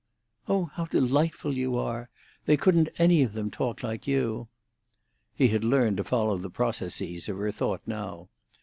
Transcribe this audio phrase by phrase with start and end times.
[0.49, 2.09] "Oh, how delightful you are!
[2.45, 4.47] They couldn't any of them talk like you."
[5.35, 8.27] He had learned to follow the processes of her thought now.